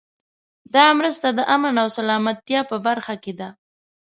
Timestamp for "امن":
1.55-1.73